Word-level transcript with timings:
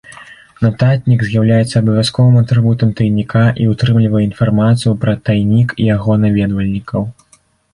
Нататнік 0.65 1.19
з'яўляецца 1.27 1.75
абавязковым 1.81 2.39
атрыбутам 2.41 2.95
тайніка 3.01 3.43
і 3.65 3.67
ўтрымлівае 3.75 4.23
інфармацыю 4.31 4.97
пра 5.05 5.13
тайнік 5.31 5.77
і 5.81 5.91
яго 5.95 6.17
наведвальнікаў. 6.27 7.01